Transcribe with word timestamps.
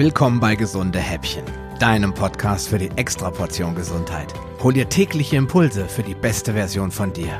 Willkommen 0.00 0.40
bei 0.40 0.54
Gesunde 0.56 0.98
Häppchen, 0.98 1.44
deinem 1.78 2.14
Podcast 2.14 2.68
für 2.68 2.78
die 2.78 2.88
Extraportion 2.96 3.74
Gesundheit. 3.74 4.32
Hol 4.62 4.72
dir 4.72 4.88
tägliche 4.88 5.36
Impulse 5.36 5.86
für 5.88 6.02
die 6.02 6.14
beste 6.14 6.54
Version 6.54 6.90
von 6.90 7.12
dir. 7.12 7.38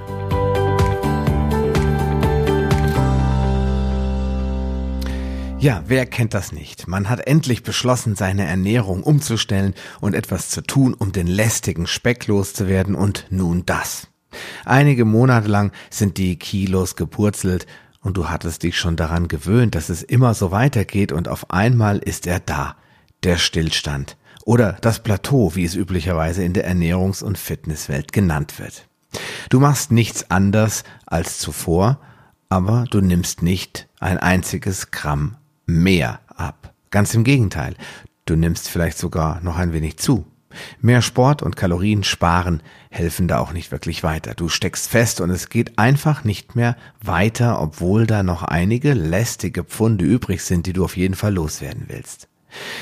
Ja, 5.59 5.83
wer 5.87 6.05
kennt 6.05 6.35
das 6.35 6.53
nicht? 6.53 6.87
Man 6.87 7.09
hat 7.09 7.27
endlich 7.27 7.63
beschlossen, 7.63 8.15
seine 8.15 8.45
Ernährung 8.45 9.05
umzustellen 9.05 9.73
und 10.03 10.15
etwas 10.15 10.51
zu 10.51 10.61
tun, 10.61 10.93
um 10.93 11.13
den 11.13 11.29
lästigen 11.29 11.87
Speck 11.87 12.27
loszuwerden 12.27 12.95
und 12.95 13.25
nun 13.31 13.65
das. 13.65 14.09
Einige 14.67 15.07
Monate 15.07 15.49
lang 15.49 15.73
sind 15.89 16.19
die 16.19 16.37
Kilos 16.37 16.95
gepurzelt 16.95 17.67
und 18.01 18.17
du 18.17 18.29
hattest 18.29 18.63
dich 18.63 18.79
schon 18.79 18.97
daran 18.97 19.29
gewöhnt, 19.29 19.75
dass 19.75 19.89
es 19.89 20.03
immer 20.03 20.35
so 20.35 20.51
weitergeht 20.51 21.13
und 21.13 21.29
auf 21.29 21.51
einmal 21.51 21.99
ist 21.99 22.27
er 22.27 22.41
da, 22.41 22.77
der 23.23 23.37
Stillstand 23.37 24.17
oder 24.45 24.73
das 24.81 25.03
Plateau, 25.03 25.55
wie 25.55 25.65
es 25.65 25.75
üblicherweise 25.75 26.43
in 26.43 26.55
der 26.55 26.71
Ernährungs- 26.71 27.23
und 27.23 27.39
Fitnesswelt 27.39 28.13
genannt 28.13 28.59
wird. 28.59 28.89
Du 29.49 29.61
machst 29.61 29.91
nichts 29.91 30.31
anders 30.31 30.85
als 31.07 31.39
zuvor, 31.39 32.01
aber 32.49 32.85
du 32.91 33.01
nimmst 33.01 33.43
nicht 33.43 33.89
ein 33.99 34.19
einziges 34.19 34.91
Gramm 34.91 35.37
mehr 35.67 36.21
ab. 36.29 36.75
Ganz 36.91 37.15
im 37.15 37.25
Gegenteil, 37.25 37.75
du 38.25 38.37
nimmst 38.37 38.69
vielleicht 38.69 38.99
sogar 38.99 39.41
noch 39.43 39.57
ein 39.57 39.73
wenig 39.73 39.99
zu. 39.99 40.27
Mehr 40.81 41.03
Sport 41.03 41.43
und 41.43 41.57
Kalorien 41.57 42.05
sparen 42.05 42.63
helfen 42.91 43.29
da 43.29 43.39
auch 43.39 43.53
nicht 43.53 43.71
wirklich 43.73 44.03
weiter. 44.03 44.35
Du 44.35 44.49
steckst 44.49 44.89
fest 44.89 45.21
und 45.21 45.31
es 45.31 45.49
geht 45.49 45.79
einfach 45.79 46.25
nicht 46.25 46.57
mehr 46.57 46.77
weiter, 47.03 47.61
obwohl 47.61 48.07
da 48.07 48.23
noch 48.23 48.43
einige 48.43 48.95
lästige 48.95 49.65
Pfunde 49.65 50.05
übrig 50.05 50.43
sind, 50.43 50.67
die 50.67 50.73
du 50.73 50.85
auf 50.85 50.97
jeden 50.97 51.15
Fall 51.15 51.35
loswerden 51.35 51.85
willst. 51.89 52.29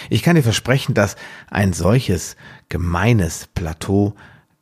Ich 0.09 0.23
kann 0.23 0.37
dir 0.37 0.43
versprechen, 0.43 0.95
dass 0.95 1.17
ein 1.51 1.73
solches 1.73 2.37
gemeines 2.69 3.49
Plateau 3.55 4.15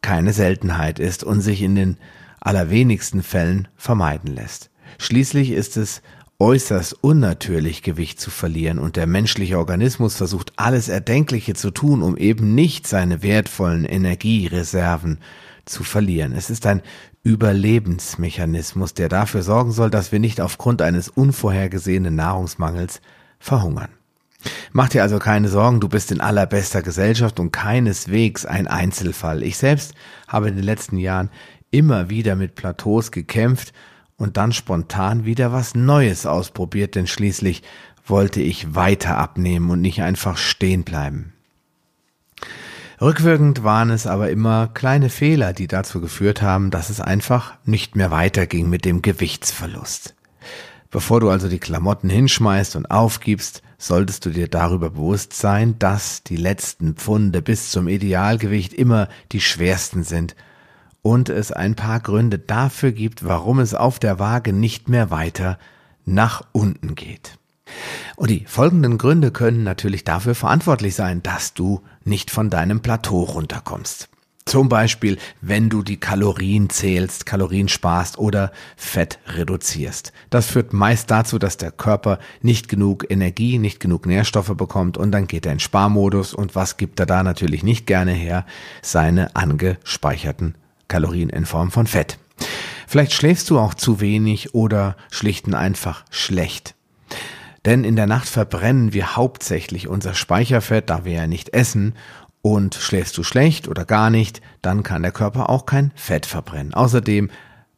keine 0.02 0.32
Seltenheit 0.32 0.98
ist 0.98 1.24
und 1.24 1.40
sich 1.40 1.62
in 1.62 1.74
den 1.74 1.96
allerwenigsten 2.40 3.22
Fällen 3.22 3.68
vermeiden 3.76 4.34
lässt. 4.34 4.70
Schließlich 4.98 5.50
ist 5.50 5.76
es 5.76 6.02
äußerst 6.38 7.02
unnatürlich 7.02 7.82
Gewicht 7.82 8.20
zu 8.20 8.30
verlieren 8.30 8.78
und 8.78 8.96
der 8.96 9.06
menschliche 9.06 9.58
Organismus 9.58 10.16
versucht 10.16 10.52
alles 10.56 10.88
Erdenkliche 10.88 11.54
zu 11.54 11.70
tun, 11.70 12.02
um 12.02 12.16
eben 12.16 12.54
nicht 12.54 12.86
seine 12.86 13.22
wertvollen 13.22 13.84
Energiereserven 13.84 15.18
zu 15.64 15.82
verlieren. 15.82 16.32
Es 16.32 16.50
ist 16.50 16.66
ein 16.66 16.82
Überlebensmechanismus, 17.22 18.94
der 18.94 19.08
dafür 19.08 19.42
sorgen 19.42 19.72
soll, 19.72 19.90
dass 19.90 20.12
wir 20.12 20.20
nicht 20.20 20.40
aufgrund 20.40 20.82
eines 20.82 21.08
unvorhergesehenen 21.08 22.14
Nahrungsmangels 22.14 23.00
verhungern. 23.38 23.88
Mach 24.72 24.90
dir 24.90 25.02
also 25.02 25.18
keine 25.18 25.48
Sorgen, 25.48 25.80
du 25.80 25.88
bist 25.88 26.12
in 26.12 26.20
allerbester 26.20 26.82
Gesellschaft 26.82 27.40
und 27.40 27.50
keineswegs 27.50 28.46
ein 28.46 28.68
Einzelfall. 28.68 29.42
Ich 29.42 29.56
selbst 29.56 29.94
habe 30.28 30.48
in 30.48 30.56
den 30.56 30.64
letzten 30.64 30.98
Jahren 30.98 31.30
immer 31.70 32.10
wieder 32.10 32.36
mit 32.36 32.54
Plateaus 32.54 33.10
gekämpft 33.10 33.72
und 34.16 34.36
dann 34.36 34.52
spontan 34.52 35.24
wieder 35.24 35.52
was 35.52 35.74
Neues 35.74 36.26
ausprobiert, 36.26 36.94
denn 36.94 37.06
schließlich 37.06 37.62
wollte 38.04 38.40
ich 38.40 38.74
weiter 38.74 39.18
abnehmen 39.18 39.70
und 39.70 39.80
nicht 39.80 40.02
einfach 40.02 40.36
stehen 40.36 40.84
bleiben. 40.84 41.32
Rückwirkend 43.00 43.62
waren 43.62 43.90
es 43.90 44.06
aber 44.06 44.30
immer 44.30 44.68
kleine 44.68 45.10
Fehler, 45.10 45.52
die 45.52 45.66
dazu 45.66 46.00
geführt 46.00 46.40
haben, 46.40 46.70
dass 46.70 46.88
es 46.88 47.00
einfach 47.00 47.54
nicht 47.64 47.94
mehr 47.94 48.10
weiterging 48.10 48.70
mit 48.70 48.86
dem 48.86 49.02
Gewichtsverlust. 49.02 50.14
Bevor 50.90 51.20
du 51.20 51.28
also 51.28 51.48
die 51.48 51.58
Klamotten 51.58 52.08
hinschmeißt 52.08 52.74
und 52.76 52.90
aufgibst, 52.90 53.62
solltest 53.76 54.24
du 54.24 54.30
dir 54.30 54.48
darüber 54.48 54.88
bewusst 54.88 55.34
sein, 55.34 55.78
dass 55.78 56.22
die 56.22 56.36
letzten 56.36 56.94
Pfunde 56.94 57.42
bis 57.42 57.70
zum 57.70 57.88
Idealgewicht 57.88 58.72
immer 58.72 59.08
die 59.32 59.42
schwersten 59.42 60.02
sind 60.02 60.34
und 61.06 61.28
es 61.28 61.52
ein 61.52 61.76
paar 61.76 62.00
Gründe 62.00 62.36
dafür 62.36 62.90
gibt, 62.90 63.24
warum 63.24 63.60
es 63.60 63.74
auf 63.74 64.00
der 64.00 64.18
Waage 64.18 64.52
nicht 64.52 64.88
mehr 64.88 65.12
weiter 65.12 65.56
nach 66.04 66.42
unten 66.50 66.96
geht. 66.96 67.38
Und 68.16 68.28
die 68.28 68.44
folgenden 68.44 68.98
Gründe 68.98 69.30
können 69.30 69.62
natürlich 69.62 70.02
dafür 70.02 70.34
verantwortlich 70.34 70.96
sein, 70.96 71.22
dass 71.22 71.54
du 71.54 71.80
nicht 72.02 72.32
von 72.32 72.50
deinem 72.50 72.80
Plateau 72.80 73.22
runterkommst. 73.22 74.08
Zum 74.46 74.68
Beispiel, 74.68 75.16
wenn 75.40 75.68
du 75.68 75.84
die 75.84 75.98
Kalorien 75.98 76.70
zählst, 76.70 77.24
Kalorien 77.24 77.68
sparst 77.68 78.18
oder 78.18 78.50
Fett 78.76 79.20
reduzierst. 79.28 80.12
Das 80.30 80.46
führt 80.46 80.72
meist 80.72 81.08
dazu, 81.12 81.38
dass 81.38 81.56
der 81.56 81.70
Körper 81.70 82.18
nicht 82.42 82.68
genug 82.68 83.08
Energie, 83.08 83.58
nicht 83.58 83.78
genug 83.78 84.06
Nährstoffe 84.06 84.56
bekommt 84.56 84.98
und 84.98 85.12
dann 85.12 85.28
geht 85.28 85.46
er 85.46 85.52
in 85.52 85.60
Sparmodus 85.60 86.34
und 86.34 86.56
was 86.56 86.76
gibt 86.76 86.98
er 86.98 87.06
da 87.06 87.22
natürlich 87.22 87.62
nicht 87.62 87.86
gerne 87.86 88.12
her? 88.12 88.44
Seine 88.82 89.36
angespeicherten 89.36 90.56
Kalorien 90.88 91.30
in 91.30 91.46
Form 91.46 91.70
von 91.70 91.86
Fett. 91.86 92.18
Vielleicht 92.86 93.12
schläfst 93.12 93.50
du 93.50 93.58
auch 93.58 93.74
zu 93.74 94.00
wenig 94.00 94.54
oder 94.54 94.96
schlichten 95.10 95.54
einfach 95.54 96.04
schlecht. 96.10 96.74
Denn 97.64 97.82
in 97.82 97.96
der 97.96 98.06
Nacht 98.06 98.28
verbrennen 98.28 98.92
wir 98.92 99.16
hauptsächlich 99.16 99.88
unser 99.88 100.14
Speicherfett, 100.14 100.88
da 100.88 101.04
wir 101.04 101.12
ja 101.12 101.26
nicht 101.26 101.52
essen. 101.52 101.94
Und 102.40 102.76
schläfst 102.76 103.18
du 103.18 103.24
schlecht 103.24 103.66
oder 103.66 103.84
gar 103.84 104.08
nicht, 104.08 104.40
dann 104.62 104.84
kann 104.84 105.02
der 105.02 105.10
Körper 105.10 105.50
auch 105.50 105.66
kein 105.66 105.90
Fett 105.96 106.26
verbrennen. 106.26 106.74
Außerdem 106.74 107.28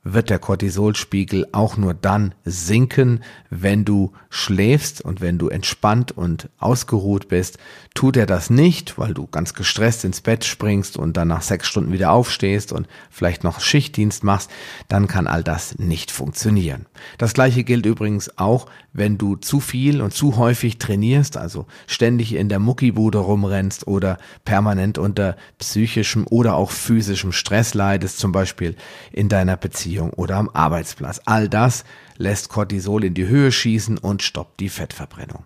wird 0.05 0.31
der 0.31 0.39
Cortisolspiegel 0.39 1.49
auch 1.53 1.77
nur 1.77 1.93
dann 1.93 2.35
sinken, 2.45 3.23
wenn 3.51 3.85
du 3.85 4.13
schläfst 4.31 5.01
und 5.01 5.21
wenn 5.21 5.39
du 5.39 5.49
entspannt 5.49 6.13
und 6.13 6.49
ausgeruht 6.59 7.29
bist. 7.29 7.59
Tut 7.95 8.17
er 8.17 8.27
das 8.27 8.49
nicht, 8.49 8.99
weil 8.99 9.13
du 9.13 9.27
ganz 9.27 9.55
gestresst 9.55 10.05
ins 10.05 10.21
Bett 10.21 10.45
springst 10.45 10.97
und 10.97 11.17
dann 11.17 11.29
nach 11.29 11.43
sechs 11.43 11.67
Stunden 11.67 11.93
wieder 11.93 12.13
aufstehst 12.13 12.73
und 12.73 12.87
vielleicht 13.11 13.43
noch 13.45 13.61
Schichtdienst 13.61 14.23
machst, 14.25 14.51
dann 14.89 15.09
kann 15.09 15.27
all 15.27 15.43
das 15.43 15.79
nicht 15.79 16.11
funktionieren. 16.11 16.87
Das 17.19 17.35
gleiche 17.35 17.65
gilt 17.65 17.85
übrigens 17.85 18.39
auch, 18.39 18.67
wenn 18.93 19.19
du 19.19 19.37
zu 19.37 19.61
viel 19.61 20.01
und 20.01 20.13
zu 20.13 20.37
häufig 20.37 20.79
trainierst, 20.79 21.37
also 21.37 21.67
ständig 21.87 22.35
in 22.35 22.49
der 22.49 22.59
Muckibude 22.59 23.19
rumrennst 23.19 23.87
oder 23.87 24.19
permanent 24.45 24.99
unter 24.99 25.37
psychischem 25.59 26.27
oder 26.29 26.55
auch 26.55 26.71
physischem 26.71 27.33
Stress 27.33 27.75
leidest, 27.75 28.19
zum 28.19 28.33
Beispiel 28.33 28.77
in 29.13 29.29
deiner 29.29 29.57
Beziehung 29.57 29.88
Beziehung 29.89 30.11
oder 30.11 30.37
am 30.37 30.51
Arbeitsplatz. 30.53 31.21
All 31.25 31.49
das 31.49 31.85
lässt 32.17 32.51
Cortisol 32.51 33.05
in 33.05 33.15
die 33.15 33.27
Höhe 33.27 33.51
schießen 33.51 33.97
und 33.97 34.23
stoppt 34.23 34.61
die 34.61 34.69
Fettverbrennung. 34.69 35.45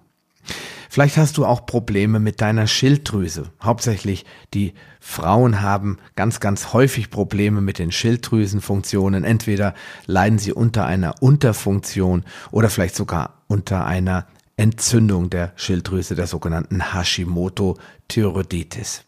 Vielleicht 0.91 1.17
hast 1.17 1.39
du 1.39 1.47
auch 1.47 1.65
Probleme 1.65 2.19
mit 2.19 2.41
deiner 2.41 2.67
Schilddrüse. 2.67 3.51
Hauptsächlich 3.63 4.27
die 4.53 4.75
Frauen 5.01 5.63
haben 5.63 5.99
ganz, 6.17 6.41
ganz 6.41 6.75
häufig 6.75 7.09
Probleme 7.09 7.61
mit 7.61 7.79
den 7.79 7.93
Schilddrüsenfunktionen. 7.93 9.25
Entweder 9.25 9.75
leiden 10.07 10.39
sie 10.39 10.53
unter 10.53 10.85
einer 10.85 11.15
Unterfunktion 11.23 12.25
oder 12.51 12.69
vielleicht 12.69 12.97
sogar 12.97 13.43
unter 13.47 13.87
einer 13.87 14.27
Entzündung 14.63 15.29
der 15.29 15.53
Schilddrüse, 15.57 16.15
der 16.15 16.29
sogenannten 16.29 16.95
Hashimoto-Thyreoiditis. 16.95 19.03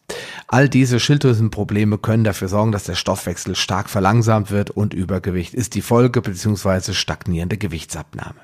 All 0.49 0.69
diese 0.69 0.99
Schilddrüsenprobleme 0.99 1.99
können 1.99 2.25
dafür 2.25 2.49
sorgen, 2.49 2.73
dass 2.73 2.83
der 2.83 2.97
Stoffwechsel 2.97 3.55
stark 3.55 3.89
verlangsamt 3.89 4.51
wird 4.51 4.71
und 4.71 4.95
Übergewicht 4.95 5.55
ist 5.55 5.77
die 5.77 5.81
Folge 5.81 6.23
bzw. 6.23 6.93
stagnierende 6.93 7.57
Gewichtsabnahme. 7.57 8.41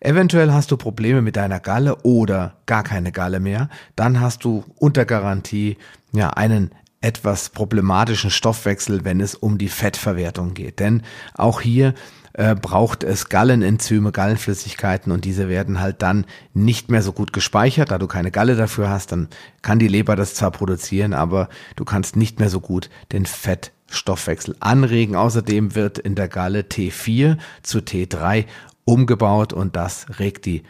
Eventuell 0.00 0.52
hast 0.52 0.72
du 0.72 0.76
Probleme 0.76 1.22
mit 1.22 1.36
deiner 1.36 1.60
Galle 1.60 1.94
oder 2.02 2.56
gar 2.66 2.82
keine 2.82 3.12
Galle 3.12 3.38
mehr, 3.38 3.68
dann 3.94 4.20
hast 4.20 4.42
du 4.42 4.64
unter 4.74 5.04
Garantie 5.04 5.76
ja 6.12 6.30
einen 6.30 6.72
etwas 7.02 7.50
problematischen 7.50 8.30
Stoffwechsel, 8.30 9.04
wenn 9.04 9.20
es 9.20 9.34
um 9.34 9.58
die 9.58 9.68
Fettverwertung 9.68 10.54
geht. 10.54 10.78
Denn 10.80 11.02
auch 11.34 11.60
hier 11.60 11.94
äh, 12.34 12.54
braucht 12.54 13.04
es 13.04 13.28
Gallenenzyme, 13.28 14.12
Gallenflüssigkeiten 14.12 15.12
und 15.12 15.24
diese 15.24 15.48
werden 15.48 15.80
halt 15.80 16.00
dann 16.02 16.24
nicht 16.54 16.90
mehr 16.90 17.02
so 17.02 17.12
gut 17.12 17.32
gespeichert. 17.32 17.90
Da 17.90 17.98
du 17.98 18.06
keine 18.06 18.30
Galle 18.30 18.56
dafür 18.56 18.88
hast, 18.88 19.12
dann 19.12 19.28
kann 19.60 19.78
die 19.78 19.88
Leber 19.88 20.16
das 20.16 20.34
zwar 20.34 20.50
produzieren, 20.50 21.12
aber 21.12 21.48
du 21.76 21.84
kannst 21.84 22.16
nicht 22.16 22.40
mehr 22.40 22.48
so 22.48 22.60
gut 22.60 22.88
den 23.12 23.26
Fettstoffwechsel 23.26 24.56
anregen. 24.60 25.16
Außerdem 25.16 25.74
wird 25.74 25.98
in 25.98 26.14
der 26.14 26.28
Galle 26.28 26.60
T4 26.60 27.36
zu 27.62 27.78
T3 27.78 28.46
umgebaut 28.84 29.52
und 29.52 29.76
das 29.76 30.06
regt 30.18 30.46
die 30.46 30.62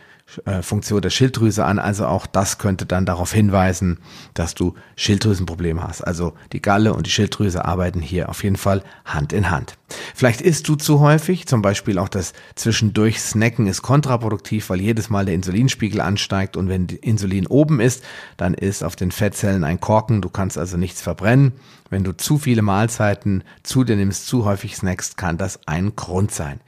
äh, 0.45 0.63
Funktion 0.63 1.01
der 1.03 1.11
Schilddrüse 1.11 1.65
an. 1.65 1.79
Also 1.79 2.07
auch 2.07 2.27
das 2.27 2.59
könnte 2.59 2.87
dann 2.87 3.05
darauf 3.05 3.33
hinweisen, 3.33 3.99
dass 4.35 4.55
du 4.55 4.75
Schilddrüsenprobleme 4.97 5.83
hast. 5.83 6.03
Also 6.03 6.33
die 6.53 6.63
Galle 6.63 6.95
und 6.95 7.07
die 7.07 7.11
Schilddrüse 7.11 7.65
arbeiten 7.65 8.01
hier 8.01 8.29
auf 8.29 8.43
jeden 8.43 8.57
Fall 8.57 8.83
Hand 9.05 9.33
in 9.33 9.51
Hand. 9.51 9.77
Vielleicht 10.15 10.41
isst 10.41 10.69
du 10.69 10.77
zu 10.77 11.01
häufig, 11.01 11.47
zum 11.47 11.61
Beispiel 11.61 11.99
auch 11.99 12.09
das 12.09 12.33
zwischendurch 12.55 13.21
Snacken 13.21 13.67
ist 13.67 13.83
kontraproduktiv, 13.83 14.71
weil 14.71 14.81
jedes 14.81 15.11
Mal 15.11 15.27
der 15.27 15.35
Insulinspiegel 15.35 16.01
ansteigt 16.01 16.57
und 16.57 16.69
wenn 16.69 16.87
Insulin 16.87 17.47
oben 17.47 17.81
ist, 17.81 18.03
dann 18.37 18.55
ist 18.55 18.83
auf 18.83 18.97
den 18.97 19.11
Fettzellen 19.11 19.65
ein 19.65 19.81
Korken, 19.81 20.23
du 20.23 20.31
kannst 20.31 20.57
also 20.57 20.77
nichts 20.77 21.03
verbrennen. 21.03 21.53
Wenn 21.93 22.05
du 22.05 22.13
zu 22.17 22.39
viele 22.39 22.63
Mahlzeiten 22.63 23.45
zu 23.63 23.85
dir 23.85 23.97
nimmst, 23.97 24.27
zu 24.27 24.47
häufig 24.47 24.77
snackst, 24.77 25.19
kann 25.19 25.37
das 25.37 25.61
ein 25.67 25.95
Grund 25.95 26.33
sein. 26.33 26.59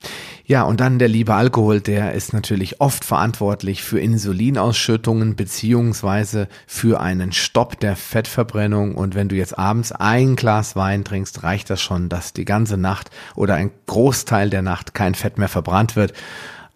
Ja, 0.45 0.65
und 0.65 0.81
dann 0.81 0.99
der 0.99 1.09
liebe 1.09 1.33
Alkohol, 1.33 1.81
der 1.81 2.13
ist 2.13 2.35
natürlich 2.35 2.83
oft 2.83 3.07
verantwortlich 3.07 3.83
für 3.83 3.99
Insulinausschüttungen 3.99 5.35
beziehungsweise 5.35 6.47
für 6.67 7.01
einen 7.01 7.33
Stopp 7.33 7.81
der 7.81 7.97
Fettverbrennung. 7.97 8.97
Und 8.97 9.15
wenn 9.15 9.31
du 9.31 9.37
jetzt 9.37 9.59
abends 9.59 9.93
ein 9.93 10.37
Glas 10.37 10.77
Wein 10.77 11.05
trinkst, 11.05 11.43
reicht 11.43 11.71
das 11.71 11.81
schon, 11.81 12.11
dass 12.11 12.35
die 12.35 12.45
ganze 12.45 12.77
Nacht 12.77 13.09
oder 13.35 13.55
ein 13.55 13.71
Großteil 13.87 14.51
der 14.51 14.61
Nacht 14.61 14.93
kein 14.93 15.15
Fett 15.15 15.39
mehr 15.39 15.49
verbrannt 15.49 15.97
wird. 15.97 16.13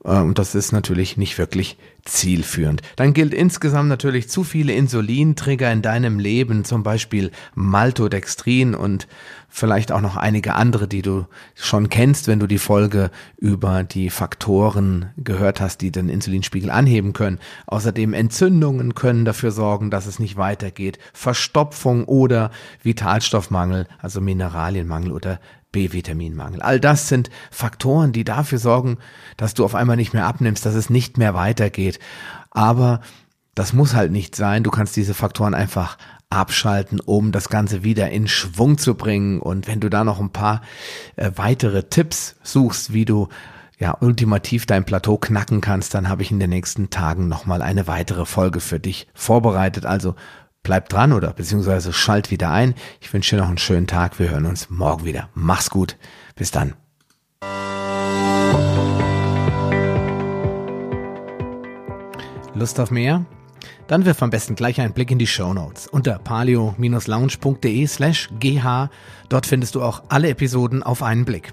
Äh, 0.08 0.20
und 0.20 0.38
das 0.38 0.54
ist 0.54 0.72
natürlich 0.72 1.16
nicht 1.16 1.38
wirklich 1.38 1.76
zielführend. 2.04 2.82
Dann 2.96 3.12
gilt 3.12 3.34
insgesamt 3.34 3.88
natürlich 3.88 4.28
zu 4.30 4.42
viele 4.42 4.72
Insulintrigger 4.72 5.70
in 5.70 5.82
deinem 5.82 6.18
Leben, 6.18 6.64
zum 6.64 6.82
Beispiel 6.82 7.30
Maltodextrin 7.54 8.74
und 8.74 9.06
vielleicht 9.50 9.92
auch 9.92 10.00
noch 10.00 10.16
einige 10.16 10.54
andere, 10.54 10.88
die 10.88 11.02
du 11.02 11.26
schon 11.54 11.88
kennst, 11.90 12.26
wenn 12.26 12.38
du 12.38 12.46
die 12.46 12.58
Folge 12.58 13.10
über 13.36 13.84
die 13.84 14.10
Faktoren 14.10 15.10
gehört 15.16 15.60
hast, 15.60 15.80
die 15.80 15.90
den 15.90 16.08
Insulinspiegel 16.08 16.70
anheben 16.70 17.12
können. 17.12 17.38
Außerdem 17.66 18.14
Entzündungen 18.14 18.94
können 18.94 19.24
dafür 19.24 19.50
sorgen, 19.50 19.90
dass 19.90 20.06
es 20.06 20.18
nicht 20.18 20.36
weitergeht. 20.36 20.98
Verstopfung 21.12 22.04
oder 22.04 22.50
Vitalstoffmangel, 22.82 23.86
also 23.98 24.20
Mineralienmangel 24.20 25.12
oder 25.12 25.40
B-Vitaminmangel. 25.72 26.62
All 26.62 26.80
das 26.80 27.08
sind 27.08 27.30
Faktoren, 27.50 28.12
die 28.12 28.24
dafür 28.24 28.58
sorgen, 28.58 28.98
dass 29.36 29.54
du 29.54 29.64
auf 29.64 29.74
einmal 29.74 29.96
nicht 29.96 30.14
mehr 30.14 30.26
abnimmst, 30.26 30.64
dass 30.64 30.74
es 30.74 30.90
nicht 30.90 31.18
mehr 31.18 31.34
weitergeht. 31.34 31.98
Aber 32.50 33.00
das 33.54 33.72
muss 33.72 33.94
halt 33.94 34.12
nicht 34.12 34.36
sein. 34.36 34.62
Du 34.62 34.70
kannst 34.70 34.96
diese 34.96 35.14
Faktoren 35.14 35.54
einfach 35.54 35.98
abschalten, 36.30 37.00
um 37.00 37.32
das 37.32 37.48
Ganze 37.48 37.82
wieder 37.82 38.10
in 38.10 38.28
Schwung 38.28 38.78
zu 38.78 38.94
bringen. 38.94 39.40
Und 39.40 39.66
wenn 39.66 39.80
du 39.80 39.88
da 39.88 40.04
noch 40.04 40.20
ein 40.20 40.30
paar 40.30 40.62
äh, 41.16 41.30
weitere 41.36 41.84
Tipps 41.84 42.36
suchst, 42.42 42.92
wie 42.92 43.04
du 43.04 43.28
ja 43.78 43.96
ultimativ 44.00 44.66
dein 44.66 44.84
Plateau 44.84 45.18
knacken 45.18 45.60
kannst, 45.60 45.94
dann 45.94 46.08
habe 46.08 46.22
ich 46.22 46.30
in 46.30 46.40
den 46.40 46.50
nächsten 46.50 46.90
Tagen 46.90 47.28
nochmal 47.28 47.62
eine 47.62 47.86
weitere 47.86 48.26
Folge 48.26 48.60
für 48.60 48.80
dich 48.80 49.06
vorbereitet. 49.14 49.86
Also 49.86 50.14
bleib 50.62 50.88
dran 50.88 51.12
oder 51.12 51.32
beziehungsweise 51.32 51.92
schalt 51.92 52.30
wieder 52.30 52.50
ein. 52.50 52.74
Ich 53.00 53.12
wünsche 53.12 53.36
dir 53.36 53.42
noch 53.42 53.48
einen 53.48 53.58
schönen 53.58 53.86
Tag. 53.86 54.18
Wir 54.18 54.30
hören 54.30 54.46
uns 54.46 54.70
morgen 54.70 55.04
wieder. 55.04 55.28
Mach's 55.34 55.70
gut. 55.70 55.96
Bis 56.34 56.50
dann. 56.50 56.74
Lust 62.54 62.80
auf 62.80 62.90
mehr? 62.90 63.24
Dann 63.86 64.04
wirf 64.04 64.22
am 64.22 64.30
besten 64.30 64.54
gleich 64.54 64.80
einen 64.80 64.92
Blick 64.92 65.10
in 65.10 65.18
die 65.18 65.26
Show 65.26 65.54
Notes 65.54 65.86
unter 65.86 66.18
palio-lounge.de 66.18 67.86
slash 67.86 68.28
gh. 68.38 68.88
Dort 69.28 69.46
findest 69.46 69.74
du 69.74 69.82
auch 69.82 70.02
alle 70.08 70.28
Episoden 70.28 70.82
auf 70.82 71.02
einen 71.02 71.24
Blick. 71.24 71.52